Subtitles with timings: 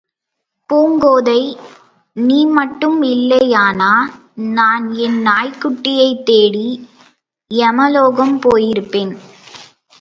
[0.69, 1.57] பூங்கோதை,
[2.13, 3.93] நீ மட்டும் இல்லையானா
[4.35, 6.87] நான் என் நாய்க்குட்டியைத் தேடி
[7.47, 9.17] எமலோகம் போயிருப்பேன்.